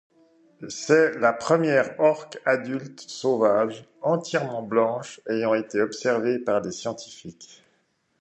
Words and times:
C'est 0.67 1.19
la 1.19 1.31
première 1.31 1.93
orque 1.99 2.41
adulte 2.43 3.01
sauvage 3.01 3.87
entièrement 4.01 4.63
blanche 4.63 5.21
ayant 5.29 5.53
été 5.53 5.79
observée 5.79 6.39
par 6.39 6.59
des 6.59 6.71
scientifiques. 6.71 7.63